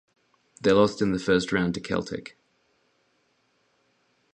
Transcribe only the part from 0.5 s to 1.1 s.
They lost